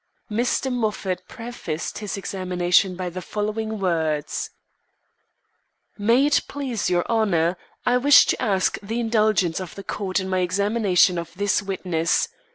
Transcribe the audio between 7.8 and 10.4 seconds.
I wish to ask the indulgence of the court in my